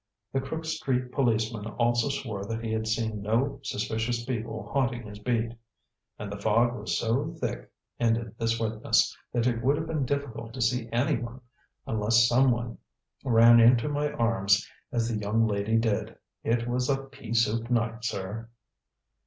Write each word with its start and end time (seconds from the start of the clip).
The 0.33 0.41
Crook 0.41 0.65
Street 0.65 1.11
policeman 1.11 1.67
also 1.73 2.09
swore 2.09 2.43
that 2.45 2.63
he 2.63 2.71
had 2.71 2.87
seen 2.87 3.21
no 3.21 3.59
suspicious 3.61 4.25
people 4.25 4.67
haunting 4.73 5.03
his 5.05 5.19
beat. 5.19 5.51
"And 6.17 6.31
the 6.31 6.39
fog 6.39 6.73
was 6.73 6.97
so 6.97 7.35
thick," 7.39 7.69
ended 7.99 8.33
this 8.39 8.59
witness, 8.59 9.15
"that 9.31 9.45
it 9.45 9.61
would 9.63 9.77
have 9.77 9.85
been 9.85 10.07
difficult 10.07 10.55
to 10.55 10.61
see 10.63 10.89
anyone, 10.91 11.41
unless 11.85 12.27
someone 12.27 12.79
ran 13.23 13.59
into 13.59 13.89
my 13.89 14.11
arms 14.13 14.67
as 14.91 15.07
the 15.07 15.19
young 15.21 15.45
lady 15.45 15.77
did. 15.77 16.15
It 16.43 16.67
was 16.67 16.89
a 16.89 16.97
pea 16.97 17.35
soup 17.35 17.69
night, 17.69 18.03
sir." 18.03 18.49